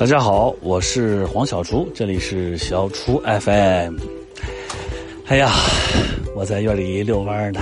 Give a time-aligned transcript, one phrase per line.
[0.00, 3.98] 大家好，我是黄小厨，这里是小厨 FM。
[5.26, 5.52] 哎呀，
[6.34, 7.60] 我在院里遛弯呢，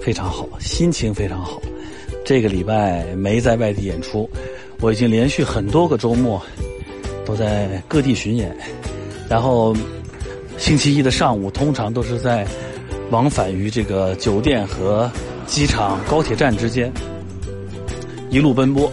[0.00, 1.60] 非常好，心情非常好。
[2.24, 4.30] 这个礼拜没在外地演出，
[4.78, 6.40] 我已经连续很多个周末
[7.26, 8.56] 都在各地巡演，
[9.28, 9.74] 然后
[10.56, 12.46] 星期一的上午通常都是在
[13.10, 15.10] 往返于这个酒店和
[15.48, 16.92] 机场、高铁站之间
[18.30, 18.88] 一路奔波。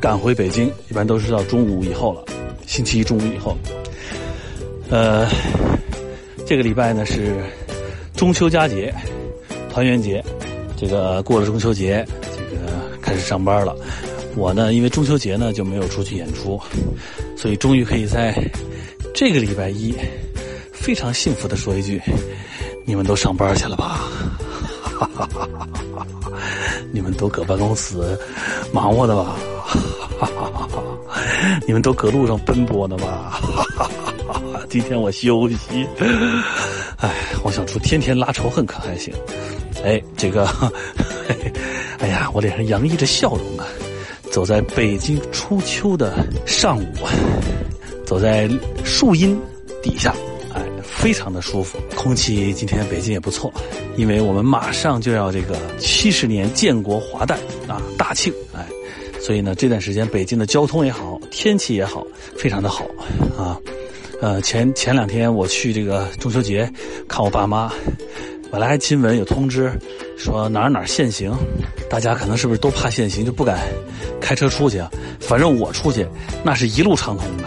[0.00, 2.24] 赶回北京，一般都是到中午以后了。
[2.66, 3.56] 星期一中午以后，
[4.90, 5.26] 呃，
[6.46, 7.36] 这个礼拜呢是
[8.14, 8.94] 中秋佳节、
[9.70, 10.22] 团圆节。
[10.76, 13.74] 这个过了中秋节，这个开始上班了。
[14.36, 16.60] 我呢，因为中秋节呢就没有出去演出，
[17.36, 18.34] 所以终于可以在
[19.14, 19.94] 这个礼拜一
[20.70, 21.98] 非常幸福的说一句：
[22.84, 24.02] 你们都上班去了吧？
[26.92, 27.96] 你们都搁办公室
[28.72, 29.34] 忙活的吧？
[31.66, 33.30] 你们都搁路上奔波呢吧？
[33.30, 33.90] 哈哈
[34.28, 35.86] 哈哈今天我休息。
[36.98, 37.10] 哎，
[37.42, 39.12] 我想出天天拉仇恨可还行？
[39.84, 40.46] 哎，这个，
[42.00, 43.66] 哎呀，我脸上洋溢着笑容啊！
[44.32, 46.86] 走在北京初秋的上午，
[48.04, 48.50] 走在
[48.84, 49.38] 树荫
[49.82, 50.14] 底下，
[50.54, 51.78] 哎，非常的舒服。
[51.94, 53.52] 空气今天北京也不错，
[53.96, 58.66] 因为我们马上就要这个七十年建国华诞啊大庆，哎。
[59.20, 62.02] 所以呢，这段时间北京的交通也好，天气也好，
[62.34, 62.86] 非常的好，
[63.36, 63.60] 啊，
[64.22, 66.68] 呃，前前两天我去这个中秋节
[67.06, 67.70] 看我爸妈，
[68.50, 69.70] 本来还新闻有通知
[70.16, 71.30] 说哪儿哪儿限行，
[71.90, 73.60] 大家可能是不是都怕限行就不敢
[74.18, 74.90] 开车出去啊？
[75.20, 76.08] 反正我出去
[76.42, 77.44] 那是一路畅通的，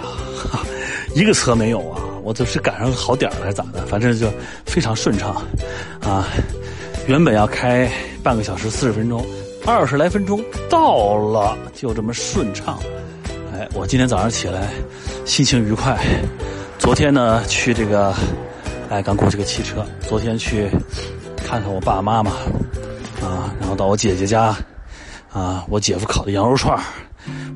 [1.19, 3.83] 一个车没有啊，我就是赶上好点儿了还是咋的？
[3.87, 4.31] 反正就
[4.67, 5.43] 非常顺畅，
[6.01, 6.27] 啊，
[7.07, 9.25] 原本要开半个小时四十分钟。
[9.65, 12.79] 二十来分钟到了，就这么顺畅。
[13.59, 14.69] 哎，我今天早上起来
[15.25, 15.99] 心情愉快。
[16.77, 18.15] 昨天呢，去这个，
[18.89, 19.85] 哎，刚过这个汽车。
[20.07, 20.69] 昨天去
[21.35, 22.31] 看看我爸爸妈妈，
[23.21, 24.55] 啊，然后到我姐姐家，
[25.33, 26.81] 啊，我姐夫烤的羊肉串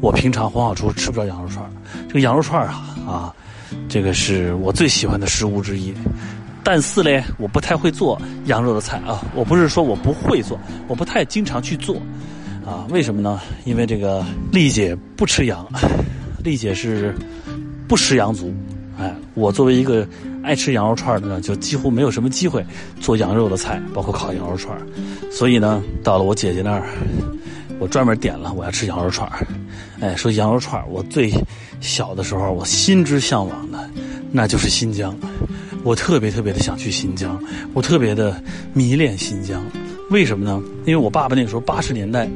[0.02, 1.66] 我平常黄小厨吃不着羊肉串
[2.09, 3.34] 这个羊肉串啊，啊，
[3.88, 5.94] 这个是我最喜欢的食物之一。
[6.66, 9.24] 但是嘞，我不太会做羊肉的菜啊！
[9.34, 10.59] 我不是说我不会做，
[10.90, 11.96] 我不太经常去做，
[12.66, 13.40] 啊，为什么呢？
[13.66, 15.68] 因为这个丽姐不吃羊，
[16.44, 17.13] 丽姐是
[17.88, 18.53] 不食羊族，
[18.97, 20.07] 哎，我作为一个
[20.44, 22.66] 爱吃羊肉串的呢，就几乎没有什么机会
[23.00, 24.78] 做羊肉的菜，包括烤羊肉串
[25.31, 26.88] 所以呢，到了我姐姐那儿，
[27.79, 29.30] 我专门点了我要吃羊肉串
[30.00, 31.34] 哎，说羊肉串我最
[31.81, 33.90] 小的时候我心之向往的，
[34.31, 35.13] 那就是新疆。
[35.84, 37.38] 我特别特别的想去新疆，
[37.74, 38.41] 我特别的
[38.74, 39.62] 迷恋新疆，
[40.13, 40.62] 为什么呢？
[40.85, 42.29] 因为我爸爸那时候八十年代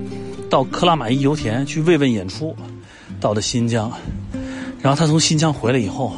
[0.49, 2.55] 到克拉玛依油田去慰问演出，
[3.21, 3.91] 到了新疆，
[4.81, 6.11] 然后他从新疆回来以后，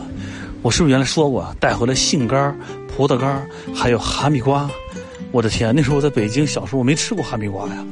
[0.62, 4.72] 我是不是原来说过带回了杏干、葡萄干还有哈密瓜？
[5.34, 7.86] 我的天，那时候我在北京小时候我没吃过哈密瓜呀，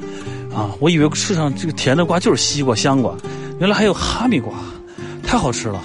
[0.55, 3.13] 啊，我以为世上这个甜的瓜就是西瓜、香瓜，
[3.59, 4.53] 原来还有哈密瓜，
[5.21, 5.83] 太好吃了。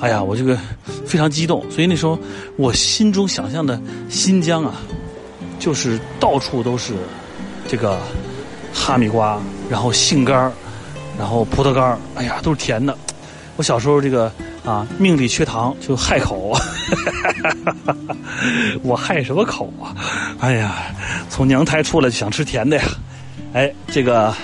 [0.00, 0.58] 哎呀，我这个
[1.06, 2.18] 非常激动，所以那时候
[2.56, 4.74] 我心中想象的新疆啊，
[5.60, 6.94] 就是到处都是
[7.68, 8.00] 这个
[8.74, 9.38] 哈密瓜，
[9.68, 10.52] 然后杏干儿，
[11.16, 12.96] 然后葡萄干儿，哎呀，都是甜的。
[13.56, 14.32] 我小时候这个
[14.64, 16.60] 啊，命里缺糖就害口啊，
[18.82, 19.94] 我害什么口啊？
[20.40, 20.76] 哎呀，
[21.28, 22.82] 从娘胎出来就想吃甜的呀。
[23.52, 24.34] 哎，这个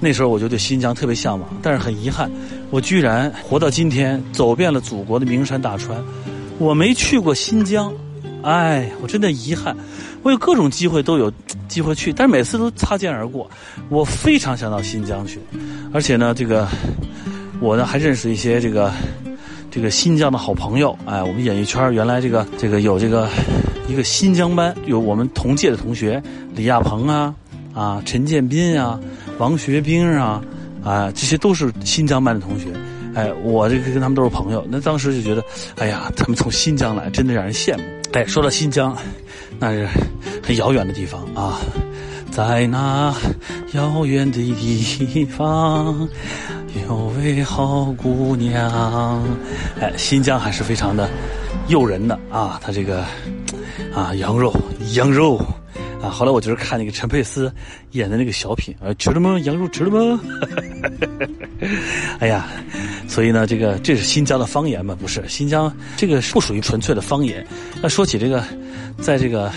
[0.00, 2.30] 那时候我就对新疆特别向往，但是很遗憾。
[2.70, 6.02] 我居然活到今天，走遍了祖国的名山大川，
[6.58, 7.92] 我没去过新疆，
[8.42, 9.76] 哎，我真的遗憾。
[10.22, 11.32] 我有各种机会都有
[11.68, 13.50] 机会去，但是每次都擦肩而过。
[13.88, 15.38] 我非常想到新疆去，
[15.92, 16.66] 而且呢，这个
[17.60, 18.92] 我呢还认识一些这个
[19.70, 20.96] 这个新疆的好朋友。
[21.06, 23.28] 哎，我们演艺圈原来这个这个有这个
[23.88, 26.22] 一个新疆班，有我们同届的同学
[26.54, 27.34] 李亚鹏啊
[27.74, 28.98] 啊陈建斌啊
[29.38, 30.42] 王学兵啊。
[30.84, 32.66] 啊，这些都是新疆班的同学，
[33.12, 34.64] 哎，我这个跟他们都是朋友。
[34.70, 35.42] 那当时就觉得，
[35.76, 37.82] 哎呀，他们从新疆来，真的让人羡慕。
[38.12, 38.96] 哎，说到新疆，
[39.60, 39.88] 那是
[40.42, 41.60] 很遥远的地方啊，
[42.32, 43.14] 在那
[43.74, 46.08] 遥远的地方，
[46.88, 49.22] 有位好姑娘。
[49.80, 51.08] 哎，新疆还是非常的
[51.68, 53.04] 诱人的啊，它这个
[53.94, 54.52] 啊，羊肉，
[54.94, 55.40] 羊肉。
[56.02, 57.52] 啊，后来我就是看那个陈佩斯
[57.92, 59.38] 演的那个小品，啊，吃了吗？
[59.40, 60.20] 羊肉吃了吗？
[62.20, 62.46] 哎呀，
[63.08, 64.96] 所以呢，这个这是新疆的方言吗？
[65.00, 67.44] 不是，新疆这个不属于纯粹的方言。
[67.82, 68.44] 那说起这个，
[69.00, 69.52] 在这个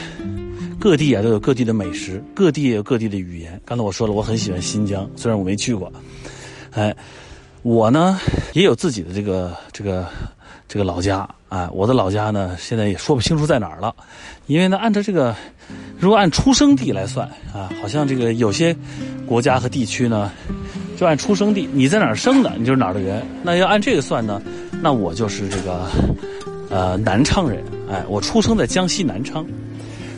[0.80, 3.62] 各地啊，都有各地的美食，各地也有各地的语言。
[3.64, 5.92] 刚才我说了，我很喜欢新疆，虽然我没去过。
[6.72, 6.96] 哎，
[7.62, 8.20] 我呢
[8.54, 10.08] 也有自己的这个这个
[10.68, 13.94] 这个老家啊，我的老家呢现在也说不清楚在哪儿了，
[14.48, 15.36] 因为呢按照这个
[16.02, 18.76] 如果按出生地来算啊，好像这个有些
[19.26, 20.32] 国家和地区呢
[21.00, 23.24] 就按出生地，你在哪儿生的，你就是哪儿的人。
[23.44, 24.42] 那要按这个算呢，
[24.82, 25.88] 那我就是这个
[26.72, 29.46] 呃南昌人，哎，我出生在江西南昌，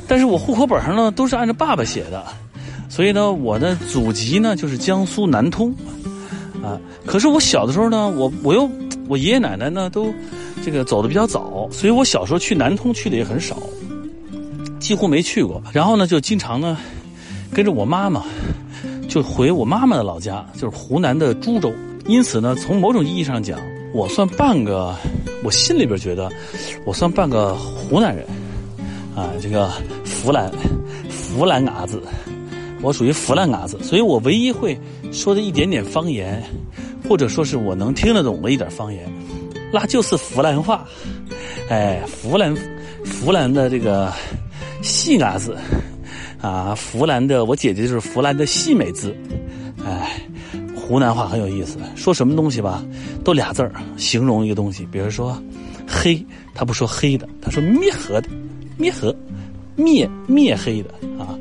[0.07, 2.24] 但是我户口本上呢都是按照爸爸写的。
[2.88, 5.74] 所以呢，我的祖籍呢就是江苏南通，
[6.63, 8.69] 啊，可是我小的时候呢，我我又
[9.09, 10.13] 我爷爷奶奶呢都
[10.63, 13.57] 这个走的比较早，所以我小时候去南通去的也很少，
[14.83, 15.63] 几乎没去过。
[15.71, 16.77] 然后呢，就经常呢
[17.53, 18.21] 跟着我妈妈
[19.07, 21.71] 就回我妈妈的老家，就是湖南的株洲。
[22.06, 23.57] 因此呢，从某种意义上讲，
[23.94, 24.94] 我算半个，
[25.41, 26.30] 我心里边觉得
[26.85, 28.25] 我算半个湖南人，
[29.15, 29.69] 啊，这个
[30.21, 30.51] 湖南
[31.33, 32.03] 湖南伢子。
[32.81, 34.77] 我属于湖南伢子，所以我唯一会
[35.13, 36.44] 说的一点点方言，
[37.07, 39.09] 或者说是我能听得懂的一点方言，
[39.71, 40.85] 那就是湖南话。
[41.69, 42.53] 哎，湖南
[43.21, 44.12] 湖南的这个
[44.83, 45.57] 细伢子
[46.41, 49.15] 啊，湖南的我姐姐就是湖南的细美子。
[49.85, 50.21] 哎，
[50.75, 52.83] 湖南话很有意思，说什么东西吧，
[53.24, 54.85] 都俩字儿形容一个东西。
[54.91, 55.41] 比如说
[55.88, 58.27] 黑，他不说黑的，他说灭黑的，
[58.77, 59.15] 灭黑，
[59.75, 61.33] 灭灭黑的啊。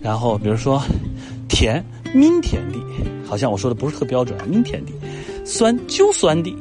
[0.00, 0.82] 然后，比如说，
[1.48, 1.82] 甜，
[2.12, 2.78] 明甜的，
[3.26, 4.92] 好像我说的不是特标准，明甜的，
[5.46, 6.54] 酸，就酸的，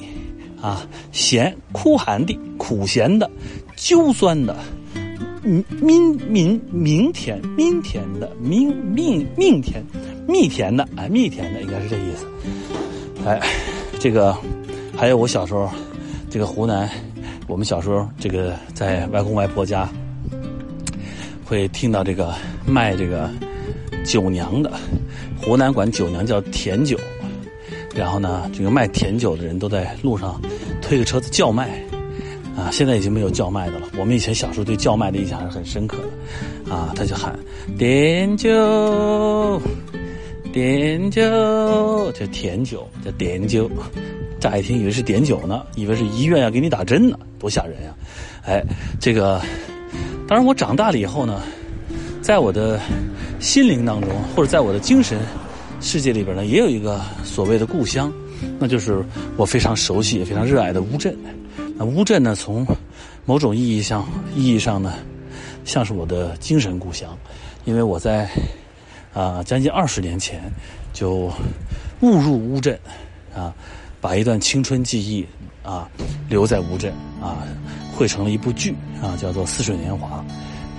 [0.61, 3.29] 啊，咸，苦寒的，苦咸的，
[3.75, 4.57] 就酸的，
[5.43, 9.83] 明明明明甜，明甜的，明明明甜，
[10.27, 12.25] 蜜甜的，哎，蜜甜的，应该是这意思。
[13.25, 13.39] 哎，
[13.99, 14.35] 这个
[14.95, 15.69] 还有我小时候，
[16.29, 16.89] 这个湖南，
[17.47, 19.89] 我们小时候这个在外公外婆家。
[21.45, 22.33] 会听到这个
[22.65, 23.29] 卖这个
[24.03, 24.71] 酒娘的，
[25.39, 26.97] 湖南管酒娘叫甜酒，
[27.93, 30.41] 然后呢，这个卖甜酒的人都在路上
[30.81, 31.82] 推着车子叫卖，
[32.63, 33.89] 啊，现在已经没有叫卖的了。
[33.99, 37.37] 我们以前小时候对叫卖的印象还是很深刻的，啊，他就喊
[37.77, 39.61] 点酒，
[40.53, 41.21] 点酒，
[42.13, 43.69] 叫甜酒，叫点酒。
[44.39, 47.93] 乍一听以为是点酒呢，以为是医院要给你打针呢，多吓人呀！
[48.45, 48.63] 哎，
[48.99, 49.41] 这个。
[50.25, 51.41] 当然，我长大了以后呢，
[52.21, 52.79] 在我的
[53.39, 55.19] 心灵当中，或者在我的精神
[55.81, 58.11] 世界里边呢，也有一个所谓的故乡，
[58.57, 59.03] 那就是
[59.35, 61.13] 我非常熟悉也非常热爱的乌镇。
[61.75, 62.65] 那乌镇呢，从
[63.25, 64.05] 某种意义上
[64.35, 64.93] 意义上呢，
[65.65, 67.17] 像是我的精神故乡，
[67.65, 68.29] 因为我在
[69.13, 70.41] 啊将近二十年前
[70.93, 71.31] 就
[72.01, 72.79] 误入乌镇，
[73.35, 73.53] 啊，
[73.99, 75.25] 把一段青春记忆
[75.63, 75.89] 啊
[76.29, 77.37] 留在乌镇啊。
[77.95, 80.17] 汇成了一部剧啊，叫做《似水年华》。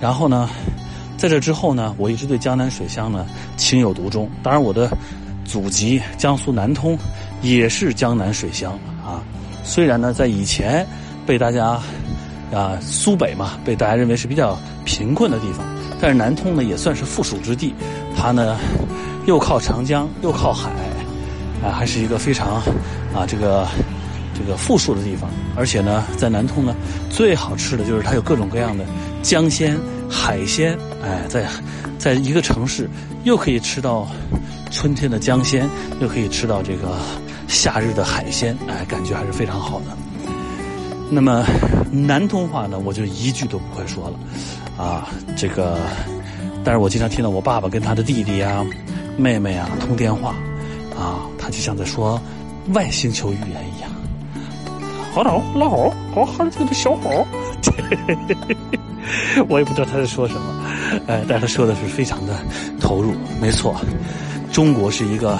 [0.01, 0.49] 然后呢，
[1.17, 3.25] 在这之后呢，我一直对江南水乡呢
[3.55, 4.29] 情有独钟。
[4.43, 4.91] 当然，我的
[5.45, 6.97] 祖籍江苏南通
[7.41, 8.77] 也是江南水乡。
[9.65, 10.87] 虽然呢，在以前
[11.25, 11.81] 被大家
[12.53, 15.65] 啊苏北嘛，被大家认为是比较贫困的地方，
[15.99, 17.73] 但是南通呢也算是富庶之地。
[18.15, 18.57] 它呢
[19.25, 20.69] 又靠长江，又靠海，
[21.61, 22.61] 啊，还是一个非常
[23.13, 23.67] 啊这个。
[24.37, 26.75] 这个富庶的地方，而且呢，在南通呢，
[27.09, 28.83] 最好吃的就是它有各种各样的
[29.21, 29.77] 江鲜、
[30.09, 30.77] 海鲜。
[31.01, 31.47] 哎，在
[31.97, 32.89] 在一个城市，
[33.23, 34.05] 又可以吃到
[34.71, 35.69] 春天的江鲜，
[36.01, 36.97] 又可以吃到这个
[37.47, 38.57] 夏日的海鲜。
[38.67, 39.85] 哎，感觉还是非常好的。
[41.09, 41.45] 那么
[41.91, 44.19] 南通话呢，我就一句都不会说了。
[44.83, 45.77] 啊，这个，
[46.63, 48.65] 但是我经常听到我爸爸跟他的弟弟啊、
[49.15, 50.35] 妹妹啊通电话，
[50.97, 52.19] 啊，他就像在说
[52.73, 53.89] 外星球语言一样。
[55.13, 57.25] 好老老好，好好这个小好，
[59.47, 60.65] 我也不知道他在说什么，
[61.07, 62.33] 哎，但是他说的是非常的
[62.81, 63.79] 投入，没错，
[64.51, 65.37] 中国是一个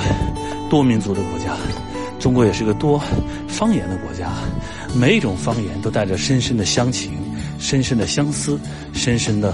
[0.69, 1.57] 多民族的国家，
[2.25, 2.99] 中国也是个多
[3.47, 4.31] 方言的国家，
[4.95, 7.11] 每一种方言都带着深深的乡情、
[7.59, 8.59] 深深的相思、
[8.93, 9.53] 深深的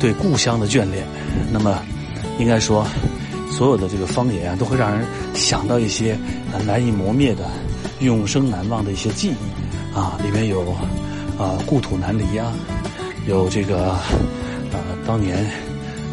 [0.00, 1.04] 对故乡的眷恋。
[1.52, 1.82] 那么，
[2.38, 2.86] 应该说，
[3.50, 6.18] 所有的这个方言啊，都会让人想到一些
[6.64, 7.44] 难以磨灭的。
[8.00, 10.62] 永生难忘的一些记忆，啊，里面有
[11.38, 12.50] 啊故土难离呀，
[13.26, 14.00] 有这个啊
[15.06, 15.44] 当年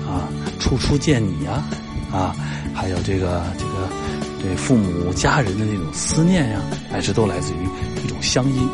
[0.05, 0.27] 啊
[0.59, 1.63] 处处见你呀，
[2.11, 2.35] 啊，
[2.73, 3.43] 还有这个
[4.45, 6.61] 对父母家人的那种思念呀，
[6.91, 7.67] 哎，这都来自于
[8.05, 8.69] 一种乡音。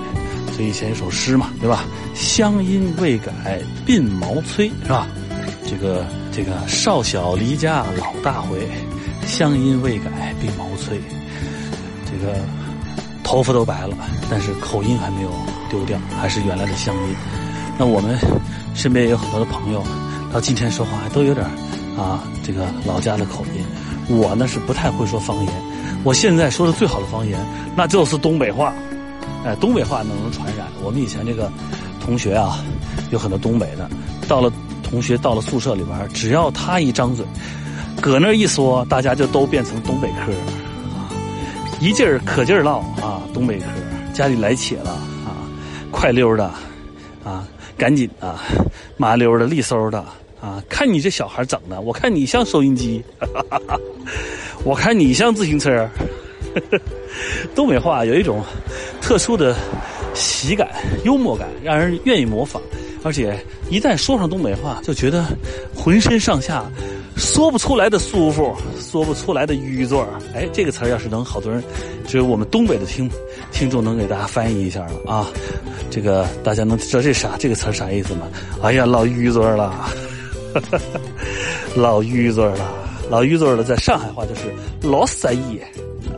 [0.54, 1.86] 所以写一首诗嘛，对吧？
[2.13, 5.08] 乡音未改鬓毛衰，是吧？
[5.66, 8.68] 这个这个少小离家老大回，
[9.25, 11.00] 乡音未改鬓毛衰，
[12.06, 12.38] 这个。
[13.24, 13.96] 头发都白了，
[14.30, 15.32] 但是口音还没有
[15.70, 17.16] 丢掉，还是原来的乡音。
[17.78, 18.18] 那我们
[18.75, 19.82] 身边也有很多的朋友，
[20.34, 21.46] 到今天说话还都有点
[21.98, 23.63] 啊，这个老家的口音。
[24.12, 25.53] 我呢是不太会说方言，
[26.03, 27.39] 我现在说的最好的方言，
[27.75, 28.74] 那就是东北话。
[29.44, 30.68] 哎，东北话能传染。
[30.84, 31.51] 我们以前这个
[32.00, 32.63] 同学啊，
[33.10, 33.89] 有很多东北的，
[34.27, 34.51] 到了
[34.84, 37.25] 同学到了宿舍里边，只要他一张嘴，
[38.00, 40.32] 搁那一说，大家就都变成东北嗑
[40.94, 41.10] 啊，
[41.80, 43.65] 一劲儿可劲儿唠啊，东北嗑，
[44.13, 44.91] 家里来且了
[45.25, 45.34] 啊，
[45.89, 46.46] 快溜的
[47.24, 47.44] 啊，
[47.75, 48.44] 赶紧啊，
[48.98, 50.06] 麻溜的利嗖的
[50.41, 53.79] 啊，看你这小孩整的，我看你像收音机，哈哈哈
[54.63, 55.88] 我看你像自行车。
[57.55, 58.43] 东北话有一种
[59.00, 59.55] 特殊的
[60.13, 60.69] 喜感、
[61.05, 62.62] 幽默感，让人愿意模仿。
[63.03, 63.38] 而且
[63.69, 65.25] 一旦说上东北话，就觉得
[65.74, 66.65] 浑身上下
[67.15, 69.98] 说不出来的舒服，说不出来的淤嘴
[70.36, 71.63] 哎，这个词要是能好多人，
[72.05, 73.10] 只有我们东北的听
[73.51, 75.27] 听众能给大家翻译一下了啊。
[75.89, 78.27] 这个大家能知道这啥这个词啥意思吗？
[78.62, 79.89] 哎呀，老淤嘴了，
[80.53, 81.00] 哈哈哈
[81.75, 82.74] 老玉嘴了，
[83.10, 84.41] 老玉嘴了，在上海话就是
[84.81, 85.60] 老色意。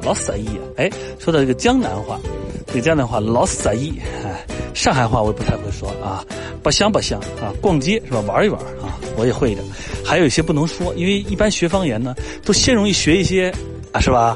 [0.02, 0.64] 老色意啊！
[0.76, 2.20] 哎，说到这个江南话，
[2.68, 3.94] 这个江南话老色意。
[4.26, 6.26] 哎，上海话我也不太会说啊，
[6.62, 8.20] 不香不香啊，逛街是吧？
[8.28, 9.66] 玩一玩啊，我也会一点。
[10.04, 12.14] 还有一些不能说，因为一般学方言呢，
[12.44, 13.50] 都先容易学一些
[13.94, 14.36] 啊，是吧？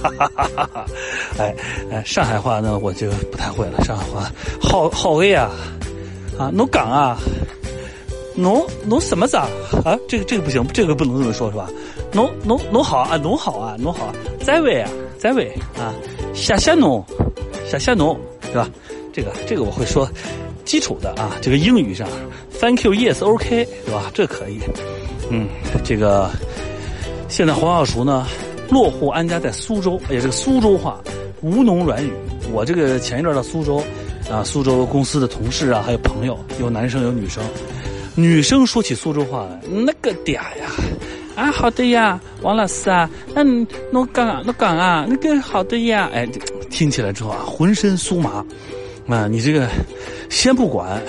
[0.00, 0.86] 哈哈哈
[1.36, 1.52] 哎
[1.90, 3.82] 哎，上海话呢，我就不太会了。
[3.82, 4.30] 上海话，
[4.60, 5.50] 好好味啊！
[6.38, 7.18] 啊，侬讲啊，
[8.40, 9.48] 侬侬什么子啊？
[9.84, 11.68] 啊，这个这个不行，这个不能这么说，是吧？
[12.12, 15.94] 侬侬侬好啊，侬好啊，侬好，啊，在位啊，在位啊，
[16.34, 17.04] 谢谢侬，
[17.68, 18.18] 谢谢侬，
[18.52, 18.68] 对吧？
[19.12, 20.08] 这个这个我会说，
[20.64, 22.08] 基础的啊，这个英语上
[22.60, 24.10] ，Thank you, yes, OK，对吧？
[24.14, 24.60] 这可以。
[25.30, 25.46] 嗯，
[25.84, 26.30] 这个
[27.28, 28.26] 现在黄小厨呢，
[28.70, 31.00] 落户安家在苏州，哎呀，这个苏州话
[31.42, 32.12] 吴侬软语。
[32.52, 33.82] 我这个前一段到苏州，
[34.28, 37.44] 啊，苏州公司的同事啊，还有朋友，有男生有女生，
[38.20, 40.70] 女生说起苏州话来，那个嗲呀。
[41.36, 46.28] 啊，好的呀，王老师啊，那侬讲侬讲啊，那个好的呀，哎，
[46.68, 48.44] 听起来之后啊，浑身酥麻，
[49.08, 49.66] 啊，你这个
[50.28, 51.00] 先不管，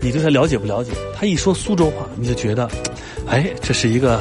[0.00, 2.70] 你对他了解不了解，他一说苏州话，你就觉得，
[3.26, 4.20] 哎，这是一个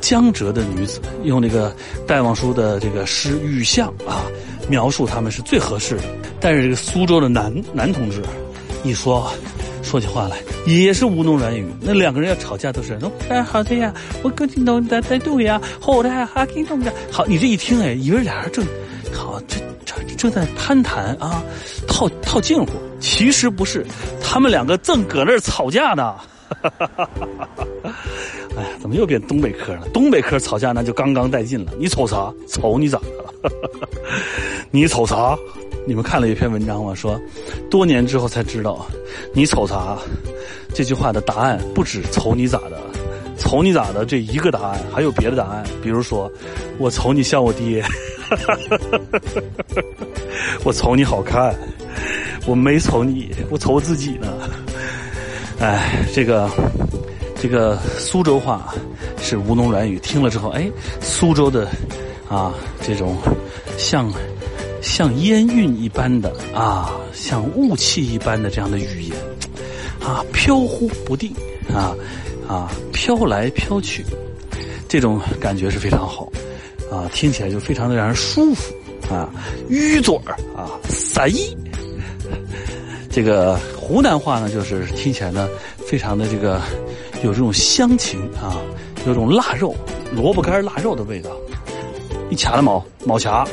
[0.00, 1.74] 江浙的女子，用那个
[2.06, 4.24] 戴望舒的这个诗《雨巷》啊，
[4.70, 6.04] 描述他们是最合适的。
[6.40, 8.22] 但是这个苏州的男男同志，
[8.84, 9.30] 一说。
[9.82, 18.64] 说起话来也是吴侬软语，那两个人要吵架都是侬哎好的呀，我跟你在在对呀，好的哈跟侬的好，你这一听哎，以为俩人正
[19.12, 21.42] 好这这正在攀谈啊，
[21.86, 22.68] 套套近乎，
[23.00, 23.84] 其实不是，
[24.22, 26.14] 他们两个正搁那儿吵架呢。
[28.56, 29.88] 哎呀，怎么又变东北嗑了？
[29.92, 31.72] 东北嗑吵架那就刚刚带劲了。
[31.78, 32.32] 你瞅啥？
[32.48, 33.50] 瞅你咋的了？
[34.70, 35.36] 你瞅啥？
[35.84, 36.94] 你们看了一篇文章吗？
[36.94, 37.20] 说，
[37.70, 38.86] 多年之后才知道，
[39.34, 39.98] 你瞅啥？
[40.72, 42.80] 这句话的答案不止瞅你咋的，
[43.36, 45.64] 瞅你咋的这一个答案，还有别的答案。
[45.82, 46.30] 比如说，
[46.78, 47.84] 我瞅你像我爹，
[50.64, 51.54] 我瞅你好看，
[52.46, 54.32] 我没瞅你，我瞅我自己呢。
[55.58, 56.48] 哎，这个
[57.40, 58.72] 这个苏州话
[59.20, 60.70] 是吴侬软语，听了之后，哎，
[61.00, 61.68] 苏州的
[62.28, 63.16] 啊这种
[63.76, 64.12] 像。
[64.82, 69.16] 像烟云一般的啊，像雾气一般的这样的语言，
[70.04, 71.32] 啊，飘忽不定，
[71.72, 71.94] 啊，
[72.48, 74.04] 啊，飘来飘去，
[74.88, 76.30] 这种感觉是非常好，
[76.90, 78.74] 啊，听起来就非常的让人舒服，
[79.08, 79.30] 啊，
[79.70, 81.56] 淤嘴儿啊，撒意。
[83.08, 85.48] 这个湖南话呢，就是听起来呢，
[85.86, 86.60] 非常的这个
[87.22, 88.60] 有这种乡情啊，
[89.06, 89.76] 有种腊肉、
[90.12, 91.30] 萝卜干腊肉的味道。
[92.28, 93.46] 你卡了毛毛卡。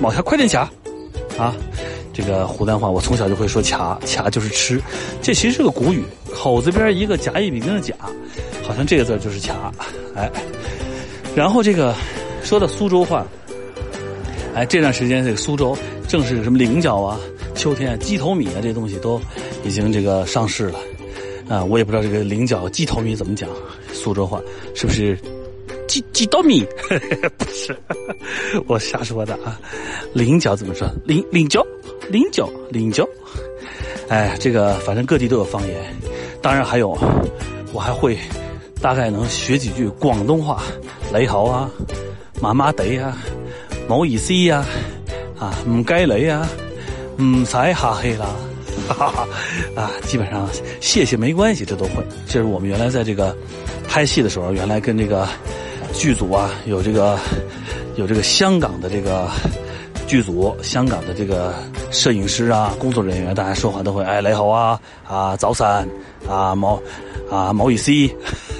[0.00, 0.70] 往下快点卡，
[1.38, 1.56] 啊，
[2.12, 4.80] 这个湖南话我从小就会说卡卡就是吃，
[5.22, 7.94] 这其实是个古语，口字边一个甲乙丙丁的甲，
[8.62, 9.72] 好像这个字就是卡，
[10.14, 10.30] 哎，
[11.34, 11.94] 然后这个
[12.42, 13.26] 说到苏州话，
[14.54, 15.76] 哎，这段时间这个苏州
[16.06, 17.18] 正是什么菱角啊、
[17.54, 19.20] 秋天鸡头米啊这东西都
[19.64, 20.78] 已经这个上市了，
[21.48, 23.48] 啊，我也不知道这个菱角鸡头米怎么讲，
[23.94, 24.40] 苏州话
[24.74, 25.18] 是不是？
[25.96, 26.62] 几几多米？
[27.38, 27.74] 不是，
[28.66, 29.58] 我瞎说的啊。
[30.12, 30.86] 菱角怎么说？
[31.06, 31.64] 菱菱角，
[32.10, 33.08] 菱角，菱角。
[34.08, 35.96] 哎，这个反正各地都有方言，
[36.42, 36.90] 当然还有，
[37.72, 38.18] 我还会
[38.80, 40.62] 大概能学几句广东话。
[41.14, 41.70] 你好啊，
[42.40, 43.16] 麻麻地啊，
[43.88, 44.64] 冇意思呀，
[45.38, 46.46] 啊，唔该你啊，
[47.20, 48.36] 唔使客气啦，
[48.88, 49.28] 哈 哈
[49.74, 50.46] 啊，基本上
[50.80, 52.04] 谢谢没关系，这都会。
[52.26, 53.34] 这是我们原来在这个
[53.88, 55.26] 拍戏的时候，原来跟这个。
[55.96, 57.18] 剧组啊，有这个，
[57.96, 59.28] 有这个香港的这个
[60.06, 61.54] 剧组，香港的这个
[61.90, 65.66] 摄影师啊，工作人员，大家说话都会哎，你好啊，啊，早晨，
[66.28, 66.80] 啊，毛，
[67.30, 68.14] 啊，毛雨 C，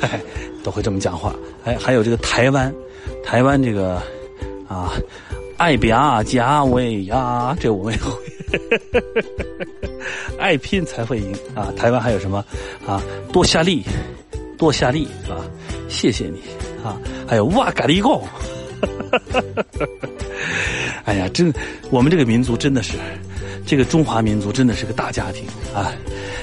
[0.64, 1.34] 都会这么讲话。
[1.64, 2.74] 哎，还有这个台湾，
[3.22, 4.02] 台湾这个，
[4.66, 4.92] 啊，
[5.56, 8.12] 爱表加为呀，这我们也会。
[10.38, 11.72] 爱拼才会赢啊！
[11.76, 12.44] 台湾还有什么
[12.86, 13.02] 啊？
[13.32, 13.82] 多下力，
[14.56, 15.36] 多下力是吧？
[15.88, 16.40] 谢谢你
[16.84, 16.96] 啊！
[17.26, 18.22] 还有哇嘎利贡。
[21.04, 21.52] 哎呀，真，
[21.90, 22.94] 我们这个民族真的是，
[23.64, 25.92] 这个中华民族真的是个大家庭啊！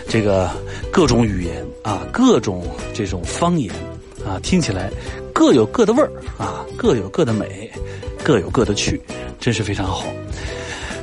[0.07, 0.49] 这个
[0.91, 3.73] 各种语言啊，各种这种方言
[4.25, 4.89] 啊，听起来
[5.33, 7.69] 各有各的味儿啊，各有各的美，
[8.23, 9.01] 各有各的趣，
[9.39, 10.05] 真是非常好。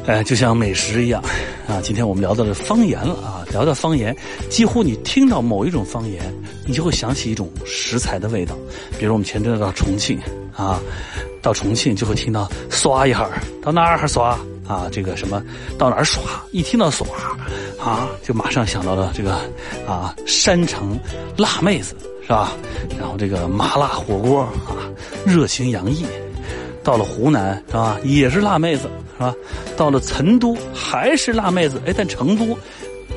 [0.07, 1.23] 哎，就像美食一样
[1.69, 1.81] 啊！
[1.83, 4.17] 今天我们聊到了方言了啊，聊到方言，
[4.49, 6.21] 几乎你听到某一种方言，
[6.67, 8.57] 你就会想起一种食材的味道。
[8.99, 10.19] 比如我们前阵子到重庆
[10.57, 10.81] 啊，
[11.43, 13.29] 到重庆就会听到刷一哈
[13.63, 14.89] 到哪儿刷啊？
[14.91, 15.43] 这个什么
[15.79, 16.23] 到哪儿刷？
[16.51, 17.07] 一听到刷
[17.79, 19.35] 啊，就马上想到了这个
[19.87, 20.99] 啊，山城
[21.37, 22.53] 辣妹子是吧？
[22.99, 24.91] 然后这个麻辣火锅啊，
[25.27, 26.05] 热情洋溢。
[26.83, 28.89] 到了湖南是吧，也是辣妹子。
[29.21, 29.37] 是吧？
[29.77, 32.57] 到了成都还是辣妹子，哎，但成都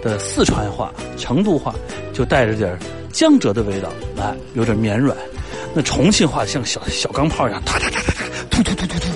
[0.02, 1.74] 的四川话、成都话
[2.12, 2.78] 就带着点
[3.12, 5.18] 江浙的味道，哎，有点绵软。
[5.74, 9.08] 那重庆话像小小钢炮一样，哒哒哒哒哒，突突突突突。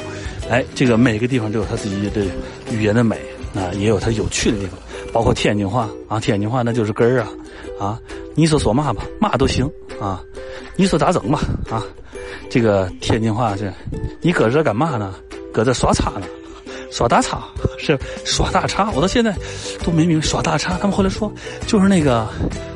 [0.50, 2.25] 哎，这个每个地方都有它自己的
[2.72, 3.17] 语言的美
[3.53, 4.79] 啊，也有它有趣的地方。
[5.12, 7.29] 包括天津话啊，天津话那就是根儿啊
[7.79, 8.00] 啊！
[8.36, 10.24] 你说说嘛吧，嘛都行啊。
[10.75, 11.84] 你说咋整吧啊？
[12.50, 13.74] 这个天津话是，
[14.22, 15.15] 你搁这干嘛呢？
[15.53, 16.27] 搁这刷叉呢？
[16.98, 17.44] 耍大叉
[17.77, 19.32] 是耍大叉，我到现在
[19.84, 20.80] 都没明白耍大叉。
[20.82, 21.32] 他们后来说，
[21.68, 22.27] 就是那个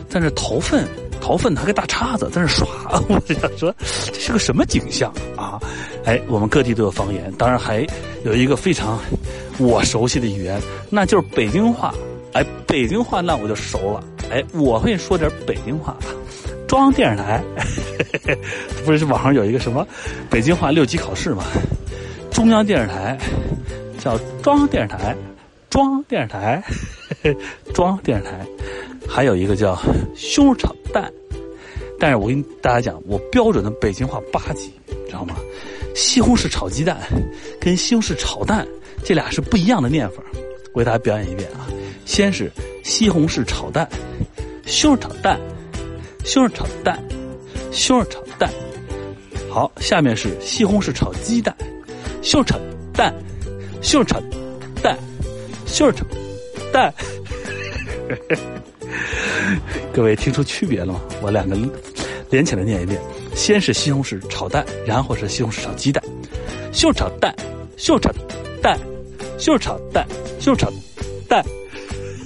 [0.07, 0.87] 在那掏粪，
[1.19, 2.67] 掏粪拿个大叉子在那耍。
[3.09, 3.73] 我就想说，
[4.13, 5.59] 这是个什么景象啊？
[6.05, 7.83] 哎，我们各地都有方言，当然还
[8.23, 8.99] 有一个非常
[9.57, 10.61] 我熟悉的语言，
[10.91, 11.91] 那就是北京话。
[12.33, 14.03] 哎，北京话那我就熟了。
[14.29, 15.97] 哎，我会说点北京话。
[16.67, 17.43] 中央电视台
[18.85, 19.85] 不是网上有一个什么
[20.29, 21.43] 北京话六级考试吗？
[22.29, 23.17] 中央电视台。
[24.01, 25.15] 叫中央电视台，
[25.69, 26.63] 中央电视台，
[27.71, 28.43] 中央电视台，
[29.07, 29.75] 还有一个叫
[30.15, 31.13] 西红柿炒蛋，
[31.99, 34.73] 但是我跟大家讲，我标准的北京话八级，
[35.05, 35.35] 知道吗？
[35.93, 36.97] 西红柿炒鸡蛋
[37.59, 38.67] 跟西红柿炒蛋
[39.03, 40.23] 这俩是不一样的念法，
[40.73, 41.69] 我给大家表演一遍啊！
[42.03, 42.51] 先是
[42.83, 43.87] 西红柿炒蛋，
[44.65, 45.39] 西红柿炒蛋，
[46.23, 47.03] 西红柿炒蛋，
[47.71, 48.49] 西红柿炒蛋，
[49.47, 51.55] 好，下面是西红柿炒鸡蛋，
[52.23, 52.59] 西红柿炒
[52.93, 53.13] 蛋。
[53.81, 54.13] 西红柿
[54.81, 54.97] 蛋，
[55.65, 56.01] 西红柿
[56.71, 56.93] 蛋，
[59.91, 61.01] 各位听出区别了吗？
[61.21, 61.57] 我两个
[62.29, 62.97] 连起来念一遍：
[63.35, 66.01] 先是西红柿炒蛋，然后是西红柿炒鸡蛋。
[66.71, 67.35] 西红柿炒蛋，
[67.75, 68.13] 西红柿炒
[68.61, 68.79] 蛋，
[69.37, 70.07] 西红柿炒蛋，
[70.39, 70.71] 西红柿炒
[71.27, 71.43] 蛋。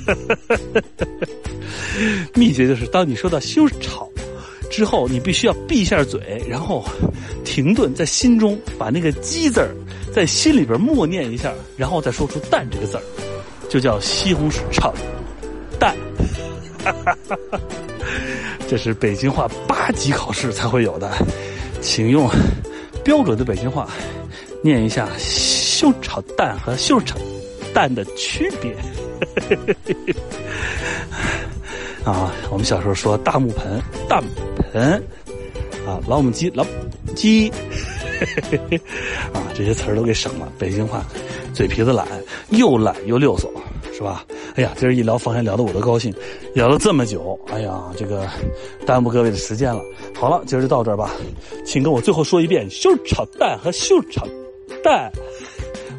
[2.36, 4.08] 秘诀就是，当你说到西红柿炒
[4.70, 6.86] 之后，你必须要闭一下嘴，然后
[7.44, 9.74] 停顿，在心中把那个鸡字儿。
[10.16, 13.04] 在心里边默念一下，然后再说出“蛋”这个字儿，
[13.68, 14.94] 就叫西红柿炒
[15.78, 15.94] 蛋。
[18.66, 21.12] 这是北京话八级考试才会有的，
[21.82, 22.30] 请用
[23.04, 23.90] 标准的北京话
[24.64, 27.18] 念一下“西红柿炒蛋”和“西红柿炒
[27.74, 28.74] 蛋”的区别。
[32.06, 34.24] 啊，我们小时候说大木盆、大
[34.72, 34.94] 盆，
[35.86, 36.66] 啊，老母鸡、老
[37.18, 37.52] 鸡。
[39.34, 40.52] 啊，这些词儿都给省了。
[40.58, 41.06] 北京话，
[41.54, 42.08] 嘴皮子懒，
[42.50, 43.52] 又懒又溜索，
[43.94, 44.26] 是吧？
[44.56, 46.14] 哎呀，今儿一聊方言，聊的我都高兴，
[46.54, 48.28] 聊了这么久，哎呀，这个
[48.86, 49.82] 耽误各位的时间了。
[50.14, 51.12] 好了，今儿就到这儿吧，
[51.66, 54.28] 请跟我最后说一遍：秀炒蛋和秀炒
[54.84, 55.12] 蛋。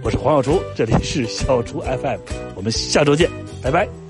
[0.03, 2.19] 我是黄小厨，这里是小厨 FM，
[2.55, 3.29] 我们下周见，
[3.63, 4.06] 拜拜。